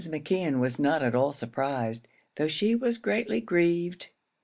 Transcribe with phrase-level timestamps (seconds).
[0.09, 4.07] McKeon was not at all surprised, though she was greatly grieved.